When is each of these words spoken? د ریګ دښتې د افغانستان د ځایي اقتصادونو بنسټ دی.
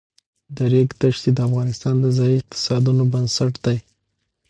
د 0.55 0.57
ریګ 0.71 0.89
دښتې 1.01 1.31
د 1.33 1.39
افغانستان 1.47 1.95
د 1.99 2.05
ځایي 2.17 2.35
اقتصادونو 2.39 3.03
بنسټ 3.13 3.53
دی. 3.65 3.77